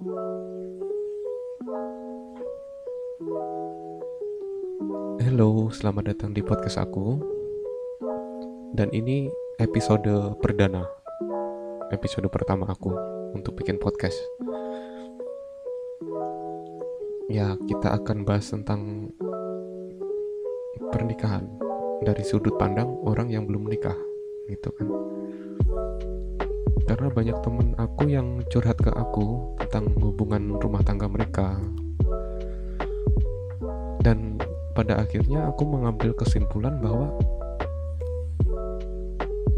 Halo, 0.00 0.08
selamat 5.68 6.16
datang 6.16 6.32
di 6.32 6.40
podcast 6.40 6.80
aku. 6.80 7.20
Dan 8.72 8.88
ini 8.96 9.28
episode 9.60 10.08
perdana. 10.40 10.88
Episode 11.92 12.32
pertama 12.32 12.64
aku 12.72 12.96
untuk 13.36 13.60
bikin 13.60 13.76
podcast. 13.76 14.16
Ya, 17.28 17.60
kita 17.68 18.00
akan 18.00 18.24
bahas 18.24 18.48
tentang 18.48 19.12
pernikahan 20.96 21.44
dari 22.08 22.24
sudut 22.24 22.56
pandang 22.56 22.88
orang 23.04 23.28
yang 23.28 23.44
belum 23.44 23.68
menikah, 23.68 24.00
gitu 24.48 24.72
kan. 24.80 25.19
Karena 26.90 27.06
banyak 27.06 27.38
temen 27.46 27.78
aku 27.78 28.10
yang 28.10 28.42
curhat 28.50 28.74
ke 28.82 28.90
aku 28.90 29.54
tentang 29.62 29.94
hubungan 30.02 30.58
rumah 30.58 30.82
tangga 30.82 31.06
mereka. 31.06 31.54
Dan 34.02 34.42
pada 34.74 34.98
akhirnya 34.98 35.54
aku 35.54 35.70
mengambil 35.70 36.10
kesimpulan 36.18 36.82
bahwa 36.82 37.14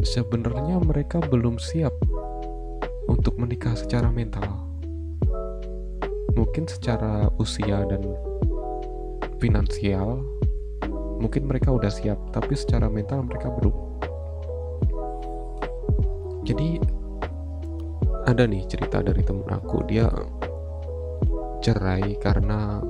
sebenarnya 0.05 0.77
mereka 0.84 1.25
belum 1.25 1.56
siap 1.56 1.97
untuk 3.09 3.41
menikah 3.41 3.80
secara 3.80 4.12
mental. 4.12 4.69
Mungkin 6.37 6.69
secara 6.69 7.33
usia 7.41 7.80
dan 7.89 8.12
finansial 9.41 10.20
mungkin 11.17 11.48
mereka 11.48 11.73
udah 11.73 11.89
siap, 11.89 12.20
tapi 12.37 12.53
secara 12.53 12.92
mental 12.92 13.25
mereka 13.25 13.48
belum. 13.56 13.73
Jadi 16.45 16.91
ada 18.32 18.48
nih 18.48 18.64
cerita 18.64 19.04
dari 19.04 19.20
temen 19.20 19.45
aku, 19.45 19.84
dia 19.84 20.09
cerai 21.60 22.16
karena 22.16 22.80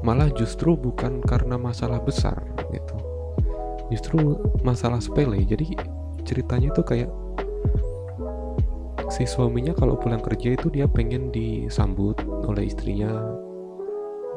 malah 0.00 0.32
justru 0.32 0.72
bukan 0.74 1.20
karena 1.20 1.60
masalah 1.60 2.00
besar 2.00 2.40
gitu. 2.72 2.96
Justru 3.92 4.40
masalah 4.64 5.04
sepele. 5.04 5.44
Jadi 5.44 5.76
ceritanya 6.24 6.72
itu 6.72 6.80
kayak 6.80 7.12
si 9.12 9.28
suaminya 9.28 9.76
kalau 9.76 9.96
pulang 10.00 10.24
kerja 10.24 10.56
itu 10.56 10.72
dia 10.72 10.88
pengen 10.88 11.28
disambut 11.28 12.16
oleh 12.48 12.68
istrinya 12.68 13.12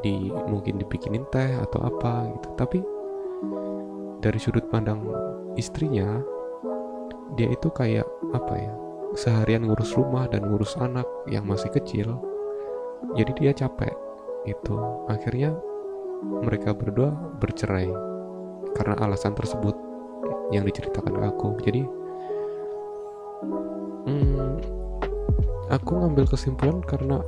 di 0.04 0.28
mungkin 0.52 0.76
dibikinin 0.76 1.24
teh 1.32 1.48
atau 1.64 1.80
apa 1.88 2.28
gitu. 2.28 2.48
Tapi 2.60 2.78
dari 4.20 4.36
sudut 4.36 4.68
pandang 4.68 5.00
istrinya 5.56 6.20
dia 7.40 7.48
itu 7.48 7.72
kayak 7.72 8.04
apa 8.36 8.54
ya 8.60 8.81
seharian 9.12 9.68
ngurus 9.68 9.92
rumah 9.92 10.24
dan 10.28 10.48
ngurus 10.48 10.76
anak 10.80 11.04
yang 11.28 11.44
masih 11.44 11.68
kecil 11.68 12.16
jadi 13.18 13.32
dia 13.34 13.52
capek. 13.52 13.92
Itu 14.46 14.78
akhirnya 15.10 15.54
mereka 16.22 16.70
berdua 16.70 17.10
bercerai 17.42 17.90
karena 18.78 18.94
alasan 19.02 19.34
tersebut 19.34 19.74
yang 20.54 20.62
diceritakan 20.62 21.12
ke 21.18 21.24
aku. 21.26 21.48
Jadi 21.66 21.82
hmm, 24.06 24.50
aku 25.70 25.92
ngambil 25.98 26.30
kesimpulan 26.30 26.78
karena 26.86 27.18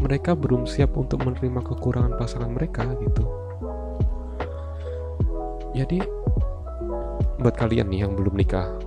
mereka 0.00 0.32
belum 0.32 0.64
siap 0.64 0.96
untuk 0.96 1.20
menerima 1.20 1.60
kekurangan 1.60 2.16
pasangan 2.16 2.50
mereka 2.50 2.88
gitu. 3.04 3.24
Jadi 5.76 6.00
buat 7.40 7.54
kalian 7.56 7.92
nih 7.92 8.08
yang 8.08 8.16
belum 8.16 8.34
nikah 8.36 8.79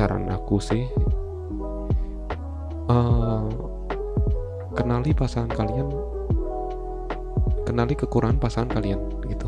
saran 0.00 0.32
aku 0.32 0.56
sih 0.56 0.88
uh, 2.88 3.44
kenali 4.72 5.12
pasangan 5.12 5.52
kalian 5.52 5.92
kenali 7.68 7.92
kekurangan 7.92 8.40
pasangan 8.40 8.80
kalian 8.80 8.96
gitu. 9.28 9.44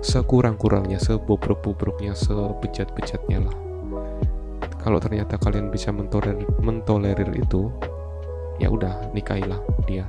Sekurang-kurangnya 0.00 0.96
sebobrok-bobroknya 0.96 2.16
sebejat-bejatnya 2.16 3.44
lah. 3.44 3.56
Kalau 4.80 4.96
ternyata 4.98 5.36
kalian 5.36 5.68
bisa 5.68 5.92
mentolerir, 5.92 6.48
mentolerir 6.64 7.28
itu 7.36 7.68
ya 8.56 8.72
udah 8.72 9.12
nikahilah 9.12 9.60
dia. 9.84 10.08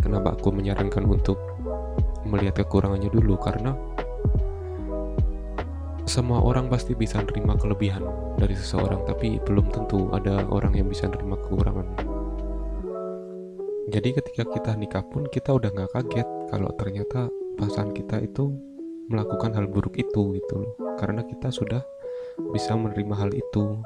Kenapa 0.00 0.40
aku 0.40 0.56
menyarankan 0.56 1.04
untuk 1.04 1.36
melihat 2.24 2.64
kekurangannya 2.64 3.12
dulu? 3.12 3.36
Karena 3.36 3.76
semua 6.08 6.40
orang 6.40 6.72
pasti 6.72 6.96
bisa 6.96 7.20
nerima 7.20 7.54
kelebihan 7.60 8.02
dari 8.40 8.56
seseorang 8.56 9.04
tapi 9.04 9.38
belum 9.44 9.68
tentu 9.70 10.08
ada 10.16 10.48
orang 10.48 10.74
yang 10.74 10.88
bisa 10.88 11.06
nerima 11.06 11.36
kekurangan 11.36 11.86
jadi 13.88 14.12
ketika 14.20 14.44
kita 14.44 14.76
nikah 14.76 15.00
pun 15.08 15.24
kita 15.32 15.56
udah 15.56 15.72
nggak 15.72 15.92
kaget 15.96 16.28
kalau 16.52 16.68
ternyata 16.76 17.32
pasangan 17.56 17.96
kita 17.96 18.20
itu 18.20 18.52
melakukan 19.08 19.56
hal 19.56 19.64
buruk 19.64 19.96
itu 19.96 20.36
gitu 20.36 20.54
loh. 20.60 20.72
Karena 21.00 21.24
kita 21.24 21.48
sudah 21.48 21.80
bisa 22.52 22.76
menerima 22.76 23.14
hal 23.16 23.32
itu. 23.32 23.80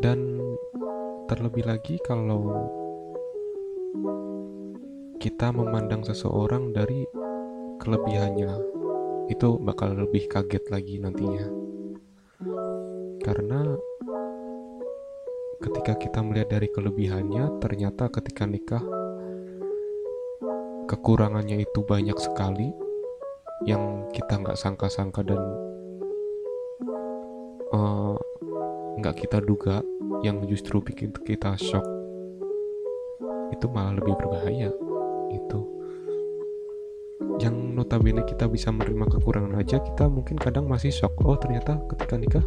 Dan 0.00 0.40
terlebih 1.28 1.68
lagi 1.68 2.00
kalau 2.00 2.68
kita 5.20 5.52
memandang 5.52 6.00
seseorang 6.00 6.72
dari 6.72 7.04
kelebihannya 7.80 8.83
itu 9.32 9.56
bakal 9.60 9.96
lebih 9.96 10.28
kaget 10.28 10.64
lagi 10.68 11.00
nantinya. 11.00 11.48
Karena 13.24 13.64
ketika 15.64 15.96
kita 15.96 16.20
melihat 16.20 16.60
dari 16.60 16.68
kelebihannya 16.68 17.56
ternyata 17.56 18.12
ketika 18.12 18.44
nikah 18.44 18.84
kekurangannya 20.84 21.64
itu 21.64 21.80
banyak 21.80 22.16
sekali 22.20 22.68
yang 23.64 24.04
kita 24.12 24.44
nggak 24.44 24.60
sangka-sangka 24.60 25.24
dan 25.24 25.40
eh, 27.72 28.16
nggak 29.00 29.14
uh, 29.16 29.20
kita 29.24 29.38
duga 29.40 29.80
yang 30.20 30.44
justru 30.44 30.84
bikin 30.84 31.16
kita 31.24 31.56
shock. 31.56 31.84
Itu 33.56 33.72
malah 33.72 33.96
lebih 33.96 34.20
berbahaya. 34.20 34.68
Itu 35.32 35.73
yang 37.44 37.76
notabene 37.76 38.24
kita 38.24 38.48
bisa 38.48 38.72
menerima 38.72 39.04
kekurangan 39.12 39.60
aja 39.60 39.76
kita 39.84 40.08
mungkin 40.08 40.40
kadang 40.40 40.64
masih 40.64 40.88
shock 40.88 41.12
oh 41.28 41.36
ternyata 41.36 41.76
ketika 41.92 42.16
nikah 42.16 42.46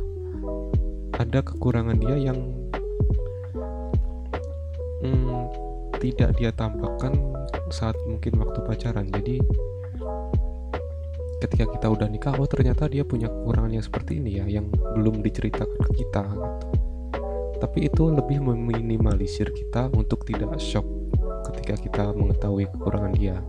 ada 1.18 1.42
kekurangan 1.42 1.98
dia 1.98 2.18
yang 2.18 2.40
hmm, 5.02 5.50
tidak 5.98 6.38
dia 6.38 6.54
tampakkan 6.54 7.14
saat 7.74 7.98
mungkin 8.06 8.38
waktu 8.38 8.60
pacaran. 8.64 9.10
Jadi 9.10 9.42
ketika 11.38 11.66
kita 11.70 11.88
udah 11.90 12.08
nikah 12.10 12.34
oh 12.38 12.50
ternyata 12.50 12.90
dia 12.90 13.06
punya 13.06 13.30
kekurangan 13.30 13.72
yang 13.74 13.86
seperti 13.86 14.18
ini 14.18 14.42
ya 14.42 14.46
yang 14.50 14.70
belum 14.98 15.22
diceritakan 15.22 15.78
ke 15.90 15.92
kita 16.06 16.24
gitu. 16.26 16.50
Tapi 17.58 17.90
itu 17.90 18.04
lebih 18.14 18.38
meminimalisir 18.46 19.50
kita 19.50 19.90
untuk 19.98 20.22
tidak 20.30 20.62
shock 20.62 20.86
ketika 21.50 21.74
kita 21.82 22.04
mengetahui 22.14 22.70
kekurangan 22.70 23.14
dia 23.18 23.42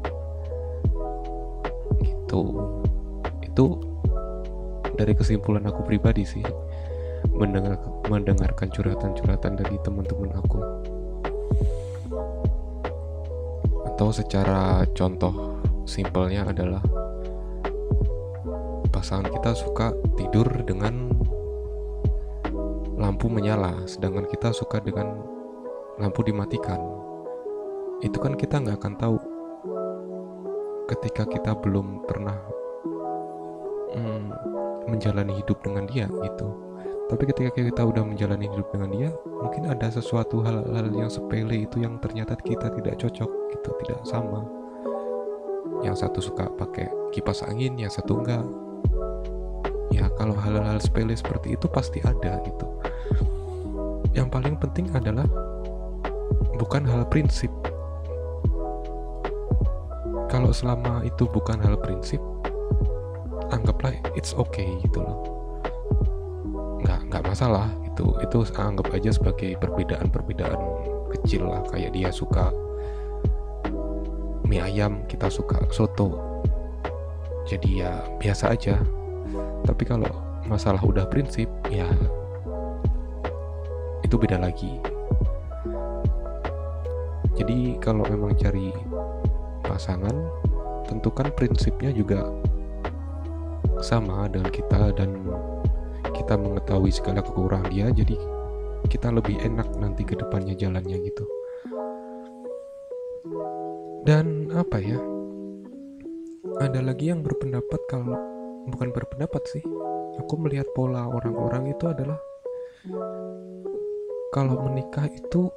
gitu 2.29 2.69
itu 3.41 3.67
dari 5.01 5.17
kesimpulan 5.17 5.65
aku 5.65 5.81
pribadi 5.89 6.29
sih 6.29 6.45
mendengar 7.33 7.81
mendengarkan 8.07 8.69
curhatan-curhatan 8.71 9.57
dari 9.57 9.77
teman-teman 9.83 10.31
aku. 10.37 10.61
Atau 13.95 14.15
secara 14.15 14.87
contoh 14.95 15.59
simpelnya 15.87 16.47
adalah 16.47 16.83
pasangan 18.95 19.31
kita 19.31 19.55
suka 19.55 19.95
tidur 20.19 20.47
dengan 20.67 21.11
lampu 22.99 23.31
menyala 23.31 23.87
sedangkan 23.87 24.27
kita 24.27 24.51
suka 24.51 24.83
dengan 24.83 25.19
lampu 25.99 26.23
dimatikan. 26.23 26.79
Itu 28.03 28.23
kan 28.23 28.39
kita 28.39 28.63
nggak 28.63 28.79
akan 28.79 28.95
tahu 28.99 29.17
ketika 30.89 31.29
kita 31.29 31.53
belum 31.53 32.09
pernah 32.09 32.35
hmm, 33.93 34.25
menjalani 34.89 35.37
hidup 35.37 35.61
dengan 35.61 35.85
dia 35.85 36.09
gitu. 36.09 36.49
Tapi 37.09 37.25
ketika 37.25 37.51
kita 37.57 37.83
udah 37.89 38.05
menjalani 38.05 38.49
hidup 38.53 38.69
dengan 38.73 38.91
dia 38.93 39.09
mungkin 39.25 39.69
ada 39.69 39.89
sesuatu 39.89 40.45
hal-hal 40.45 40.93
yang 40.93 41.09
sepele 41.09 41.65
itu 41.65 41.81
yang 41.81 41.97
ternyata 42.01 42.37
kita 42.41 42.69
tidak 42.73 43.01
cocok 43.01 43.31
gitu 43.53 43.69
tidak 43.85 44.01
sama. 44.05 44.45
Yang 45.85 46.05
satu 46.05 46.21
suka 46.21 46.49
pakai 46.57 46.89
kipas 47.13 47.45
angin 47.45 47.77
yang 47.77 47.93
satu 47.93 48.21
enggak. 48.25 48.45
Ya 49.93 50.09
kalau 50.21 50.37
hal-hal 50.37 50.77
sepele 50.81 51.17
seperti 51.17 51.57
itu 51.57 51.65
pasti 51.69 52.01
ada 52.05 52.41
gitu. 52.45 52.67
Yang 54.13 54.29
paling 54.33 54.57
penting 54.61 54.93
adalah 54.93 55.25
bukan 56.61 56.85
hal 56.85 57.09
prinsip 57.09 57.49
kalau 60.29 60.53
selama 60.53 61.03
itu 61.03 61.25
bukan 61.29 61.59
hal 61.59 61.81
prinsip 61.81 62.21
anggaplah 63.49 63.97
it's 64.13 64.37
okay 64.37 64.69
gitu 64.85 65.01
loh. 65.03 65.19
Masalah 67.29 67.71
itu 67.87 68.09
itu 68.25 68.39
anggap 68.57 68.89
aja 68.91 69.15
sebagai 69.15 69.55
perbedaan-perbedaan 69.61 70.59
kecil 71.13 71.47
lah. 71.47 71.63
Kayak 71.71 71.93
dia 71.95 72.11
suka 72.11 72.51
mie 74.49 74.59
ayam 74.59 75.05
kita 75.07 75.31
suka 75.31 75.61
soto. 75.71 76.19
Jadi 77.47 77.85
ya 77.85 78.03
biasa 78.19 78.59
aja. 78.59 78.81
Tapi 79.63 79.83
kalau 79.87 80.11
masalah 80.51 80.83
udah 80.83 81.07
prinsip 81.07 81.47
ya 81.71 81.87
itu 84.03 84.19
beda 84.19 84.41
lagi. 84.41 84.83
Jadi 87.39 87.79
kalau 87.79 88.03
memang 88.09 88.35
cari 88.35 88.75
pasangan 89.69 90.17
tentukan 90.89 91.29
prinsipnya 91.37 91.93
juga 91.93 92.25
sama 93.85 94.25
dengan 94.33 94.49
kita 94.49 94.97
dan 94.97 95.21
kita 96.17 96.35
mengetahui 96.35 96.91
segala 96.91 97.21
kekurangan 97.21 97.69
dia 97.69 97.93
jadi 97.93 98.17
kita 98.89 99.13
lebih 99.13 99.37
enak 99.45 99.69
nanti 99.77 100.03
ke 100.03 100.17
depannya 100.17 100.57
jalannya 100.57 100.97
gitu. 101.05 101.29
Dan 104.09 104.49
apa 104.57 104.81
ya 104.81 104.97
ada 106.65 106.81
lagi 106.81 107.13
yang 107.13 107.21
berpendapat 107.21 107.81
kalau 107.93 108.17
bukan 108.73 108.89
berpendapat 108.91 109.43
sih 109.53 109.63
aku 110.17 110.35
melihat 110.41 110.67
pola 110.73 111.05
orang-orang 111.07 111.71
itu 111.71 111.85
adalah 111.87 112.17
kalau 114.33 114.57
menikah 114.65 115.07
itu 115.13 115.53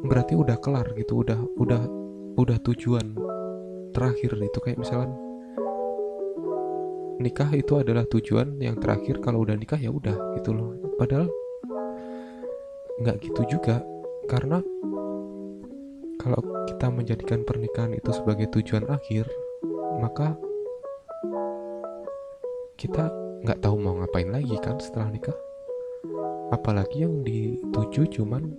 berarti 0.00 0.32
udah 0.32 0.56
kelar 0.64 0.88
gitu 0.96 1.20
udah 1.20 1.38
udah 1.60 1.82
udah 2.40 2.58
tujuan 2.64 3.12
terakhir 3.90 4.38
itu 4.38 4.58
kayak 4.62 4.78
misalnya 4.78 5.30
nikah 7.20 7.52
itu 7.52 7.76
adalah 7.76 8.08
tujuan 8.08 8.56
yang 8.56 8.80
terakhir 8.80 9.20
kalau 9.20 9.44
udah 9.44 9.52
nikah 9.52 9.76
ya 9.76 9.92
udah 9.92 10.16
gitu 10.40 10.56
loh. 10.56 10.72
Padahal 10.96 11.28
nggak 13.00 13.16
gitu 13.20 13.56
juga 13.56 13.84
karena 14.24 14.64
kalau 16.20 16.40
kita 16.68 16.88
menjadikan 16.88 17.44
pernikahan 17.44 17.96
itu 17.96 18.12
sebagai 18.12 18.48
tujuan 18.52 18.88
akhir 18.88 19.28
maka 20.00 20.36
kita 22.80 23.12
nggak 23.44 23.60
tahu 23.60 23.76
mau 23.76 24.00
ngapain 24.00 24.32
lagi 24.32 24.56
kan 24.64 24.80
setelah 24.80 25.12
nikah. 25.12 25.36
Apalagi 26.50 27.04
yang 27.04 27.20
dituju 27.20 28.08
cuman 28.16 28.56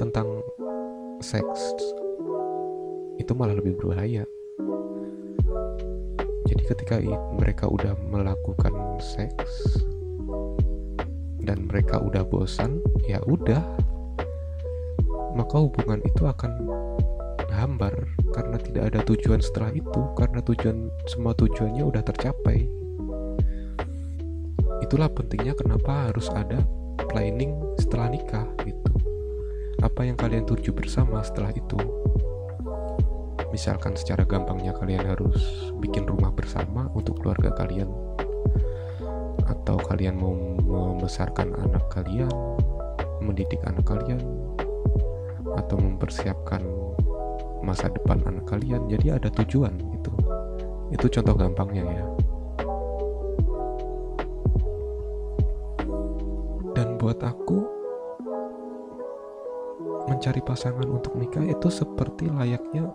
tentang 0.00 0.40
seks 1.20 1.76
itu 3.16 3.32
malah 3.32 3.56
lebih 3.56 3.76
berbahaya. 3.80 4.24
Jadi 6.46 6.62
ketika 6.62 6.96
mereka 7.34 7.66
udah 7.66 7.98
melakukan 8.06 8.72
seks 9.02 9.82
dan 11.42 11.66
mereka 11.66 11.98
udah 12.02 12.22
bosan 12.26 12.82
ya 13.06 13.18
udah. 13.26 13.62
Maka 15.36 15.56
hubungan 15.60 16.00
itu 16.08 16.24
akan 16.24 16.48
hambar 17.52 17.92
karena 18.32 18.56
tidak 18.60 18.84
ada 18.92 19.00
tujuan 19.04 19.40
setelah 19.40 19.72
itu 19.72 20.00
karena 20.16 20.40
tujuan 20.44 20.88
semua 21.08 21.36
tujuannya 21.36 21.84
udah 21.84 22.02
tercapai. 22.04 22.68
Itulah 24.80 25.12
pentingnya 25.12 25.52
kenapa 25.56 26.08
harus 26.12 26.28
ada 26.32 26.62
planning 27.12 27.52
setelah 27.80 28.12
nikah 28.12 28.46
gitu. 28.64 28.92
Apa 29.84 30.08
yang 30.08 30.16
kalian 30.16 30.48
tuju 30.48 30.72
bersama 30.72 31.20
setelah 31.20 31.52
itu 31.52 31.76
misalkan 33.56 33.96
secara 33.96 34.28
gampangnya 34.28 34.76
kalian 34.76 35.16
harus 35.16 35.72
bikin 35.80 36.04
rumah 36.04 36.28
bersama 36.28 36.92
untuk 36.92 37.24
keluarga 37.24 37.56
kalian. 37.56 37.88
Atau 39.48 39.80
kalian 39.80 40.20
mau 40.20 40.36
membesarkan 40.36 41.56
anak 41.64 41.88
kalian 41.88 42.28
mendidik 43.24 43.64
anak 43.64 43.88
kalian 43.88 44.20
atau 45.56 45.80
mempersiapkan 45.80 46.60
masa 47.64 47.88
depan 47.88 48.20
anak 48.28 48.44
kalian. 48.44 48.92
Jadi 48.92 49.08
ada 49.08 49.32
tujuan 49.32 49.72
itu. 49.96 50.12
Itu 50.92 51.08
contoh 51.08 51.32
gampangnya 51.40 51.84
ya. 51.88 52.04
Dan 56.76 57.00
buat 57.00 57.24
aku 57.24 57.64
mencari 60.12 60.44
pasangan 60.44 60.84
untuk 60.84 61.16
nikah 61.16 61.42
itu 61.42 61.72
seperti 61.72 62.28
layaknya 62.28 62.92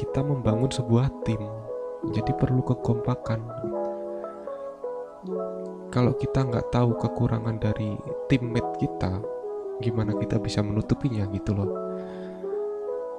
kita 0.00 0.24
membangun 0.24 0.72
sebuah 0.72 1.12
tim 1.28 1.44
jadi 2.16 2.32
perlu 2.32 2.64
kekompakan. 2.64 3.44
Kalau 5.92 6.16
kita 6.16 6.48
nggak 6.48 6.72
tahu 6.72 6.96
kekurangan 6.96 7.60
dari 7.60 8.00
teammate 8.32 8.80
kita 8.80 9.20
gimana 9.84 10.16
kita 10.16 10.40
bisa 10.40 10.64
menutupinya 10.64 11.28
gitu 11.28 11.52
loh? 11.52 11.68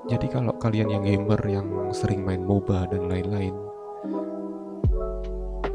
Jadi 0.09 0.25
kalau 0.33 0.57
kalian 0.57 0.89
yang 0.89 1.05
gamer 1.05 1.37
yang 1.45 1.93
sering 1.93 2.25
main 2.25 2.41
MOBA 2.41 2.89
dan 2.89 3.05
lain-lain 3.05 3.53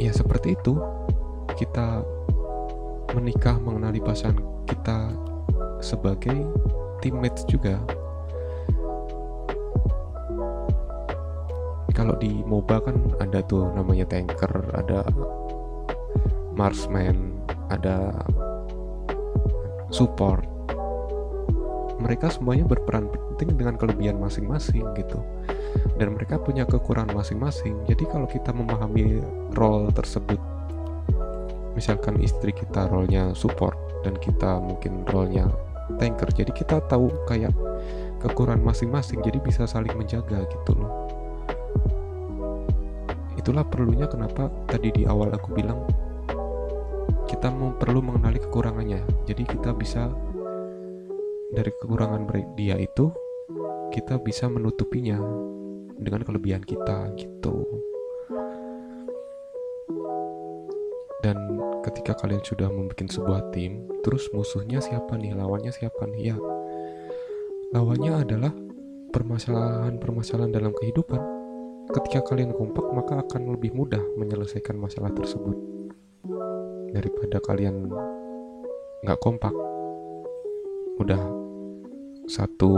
ya 0.02 0.10
seperti 0.10 0.58
itu. 0.58 0.74
Kita 1.56 2.04
menikah 3.14 3.56
mengenali 3.62 4.02
pasangan 4.02 4.44
kita 4.68 5.14
sebagai 5.80 6.36
teammates 7.00 7.48
juga 7.48 7.80
kalau 11.96 12.12
di 12.20 12.44
MOBA 12.44 12.84
kan 12.84 12.96
ada 13.24 13.40
tuh 13.40 13.72
namanya 13.72 14.04
tanker, 14.04 14.52
ada 14.76 15.08
marksman, 16.52 17.40
ada 17.72 18.12
support. 19.88 20.44
Mereka 21.96 22.28
semuanya 22.28 22.68
berperan 22.68 23.08
penting 23.08 23.56
dengan 23.56 23.80
kelebihan 23.80 24.20
masing-masing 24.20 24.84
gitu. 24.92 25.24
Dan 25.96 26.12
mereka 26.20 26.36
punya 26.36 26.68
kekurangan 26.68 27.16
masing-masing. 27.16 27.72
Jadi 27.88 28.04
kalau 28.04 28.28
kita 28.28 28.52
memahami 28.52 29.24
role 29.56 29.88
tersebut, 29.96 30.36
misalkan 31.72 32.20
istri 32.20 32.52
kita 32.52 32.92
role-nya 32.92 33.32
support 33.32 33.80
dan 34.04 34.12
kita 34.20 34.60
mungkin 34.60 35.08
role-nya 35.08 35.48
tanker. 35.96 36.28
Jadi 36.28 36.52
kita 36.52 36.84
tahu 36.92 37.08
kayak 37.24 37.56
kekurangan 38.20 38.60
masing-masing 38.60 39.24
jadi 39.24 39.40
bisa 39.40 39.64
saling 39.64 39.96
menjaga 39.96 40.44
gitu 40.44 40.76
loh 40.76 41.15
itulah 43.46 43.62
perlunya 43.62 44.10
kenapa 44.10 44.50
tadi 44.66 44.90
di 44.90 45.06
awal 45.06 45.30
aku 45.30 45.54
bilang 45.54 45.86
kita 47.30 47.46
perlu 47.78 48.02
mengenali 48.02 48.42
kekurangannya. 48.42 49.06
Jadi 49.22 49.46
kita 49.46 49.70
bisa 49.70 50.10
dari 51.54 51.70
kekurangan 51.78 52.26
dia 52.58 52.74
itu 52.74 53.06
kita 53.94 54.18
bisa 54.18 54.50
menutupinya 54.50 55.22
dengan 55.94 56.26
kelebihan 56.26 56.66
kita 56.66 57.14
gitu. 57.14 57.62
Dan 61.22 61.38
ketika 61.86 62.18
kalian 62.18 62.42
sudah 62.42 62.66
membuat 62.66 62.98
sebuah 62.98 63.54
tim 63.54 63.86
terus 64.02 64.26
musuhnya 64.34 64.82
siapa 64.82 65.14
nih? 65.14 65.38
Lawannya 65.38 65.70
siapa 65.70 66.02
nih? 66.10 66.34
Ya 66.34 66.36
lawannya 67.70 68.26
adalah 68.26 68.50
permasalahan-permasalahan 69.14 70.50
dalam 70.50 70.74
kehidupan 70.82 71.35
Ketika 71.86 72.20
kalian 72.26 72.50
kompak, 72.54 72.86
maka 72.90 73.22
akan 73.22 73.54
lebih 73.54 73.70
mudah 73.74 74.02
menyelesaikan 74.18 74.74
masalah 74.74 75.14
tersebut 75.14 75.54
daripada 76.90 77.38
kalian 77.44 77.90
nggak 79.04 79.20
kompak. 79.22 79.52
Udah 80.98 81.20
satu 82.26 82.72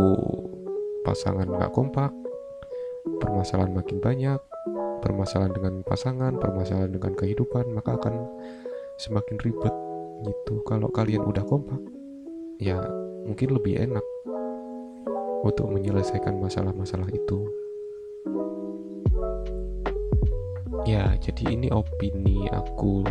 pasangan 1.06 1.48
nggak 1.48 1.72
kompak, 1.72 2.12
permasalahan 3.22 3.72
makin 3.72 3.98
banyak, 4.02 4.40
permasalahan 5.00 5.54
dengan 5.54 5.74
pasangan, 5.86 6.36
permasalahan 6.36 6.92
dengan 6.92 7.16
kehidupan, 7.16 7.72
maka 7.72 7.96
akan 7.96 8.28
semakin 8.98 9.38
ribet 9.40 9.74
gitu. 10.26 10.60
Kalau 10.66 10.90
kalian 10.90 11.22
udah 11.24 11.46
kompak, 11.46 11.80
ya 12.58 12.82
mungkin 13.24 13.54
lebih 13.54 13.78
enak 13.78 14.04
untuk 15.46 15.70
menyelesaikan 15.70 16.36
masalah-masalah 16.42 17.08
itu. 17.14 17.67
Ya, 20.88 21.04
jadi 21.21 21.52
ini 21.52 21.68
opini 21.68 22.49
aku 22.49 23.04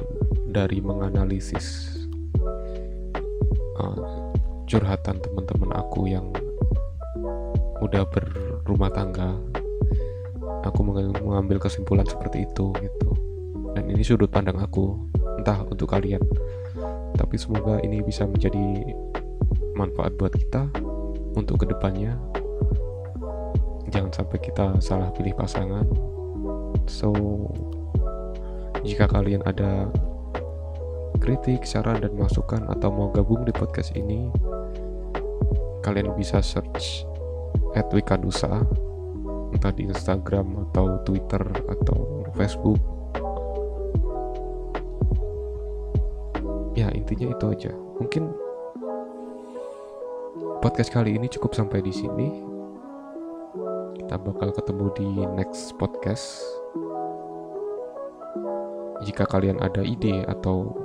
dari 0.49 0.81
menganalisis 0.81 1.93
uh, 3.77 4.33
curhatan 4.65 5.21
teman-teman 5.21 5.77
aku 5.77 6.09
yang 6.09 6.25
udah 7.77 8.01
berumah 8.09 8.89
tangga. 8.89 9.37
Aku 10.65 10.81
mengambil 11.21 11.61
kesimpulan 11.61 12.09
seperti 12.09 12.49
itu 12.49 12.73
gitu. 12.81 13.13
Dan 13.77 13.93
ini 13.93 14.01
sudut 14.01 14.33
pandang 14.33 14.57
aku, 14.57 14.97
entah 15.37 15.61
untuk 15.69 15.93
kalian. 15.93 16.25
Tapi 17.13 17.37
semoga 17.37 17.77
ini 17.85 18.01
bisa 18.01 18.25
menjadi 18.25 18.89
manfaat 19.77 20.17
buat 20.17 20.33
kita 20.33 20.65
untuk 21.37 21.61
ke 21.61 21.69
depannya. 21.69 22.17
Jangan 23.93 24.09
sampai 24.09 24.41
kita 24.41 24.81
salah 24.81 25.13
pilih 25.13 25.37
pasangan 25.37 26.16
So, 26.87 27.11
jika 28.87 29.11
kalian 29.11 29.43
ada 29.43 29.91
kritik, 31.19 31.67
saran, 31.67 31.99
dan 31.99 32.15
masukan 32.15 32.63
atau 32.71 32.87
mau 32.87 33.11
gabung 33.11 33.43
di 33.43 33.51
podcast 33.51 33.91
ini, 33.99 34.31
kalian 35.83 36.15
bisa 36.15 36.39
search 36.39 37.03
at 37.75 37.91
Wikanusa 37.91 38.63
entah 39.51 39.71
di 39.75 39.87
Instagram 39.87 40.71
atau 40.71 41.03
Twitter 41.03 41.43
atau 41.67 42.23
Facebook. 42.35 42.79
Ya 46.79 46.87
intinya 46.95 47.33
itu 47.33 47.45
aja. 47.51 47.71
Mungkin 47.99 48.31
podcast 50.63 50.93
kali 50.95 51.19
ini 51.19 51.27
cukup 51.27 51.51
sampai 51.51 51.83
di 51.83 51.91
sini. 51.91 52.27
Kita 53.99 54.15
bakal 54.15 54.55
ketemu 54.55 54.85
di 54.95 55.07
next 55.35 55.75
podcast 55.75 56.56
jika 59.07 59.23
kalian 59.23 59.63
ada 59.63 59.79
ide 59.79 60.27
atau 60.27 60.75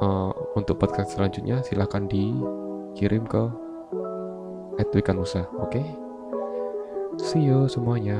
uh, 0.00 0.32
untuk 0.56 0.80
podcast 0.80 1.12
selanjutnya 1.12 1.60
silahkan 1.60 2.08
dikirim 2.08 3.28
ke 3.28 3.44
Edwikanusa 4.80 5.44
oke 5.60 5.76
okay? 5.76 5.86
see 7.20 7.44
you 7.44 7.68
semuanya 7.68 8.16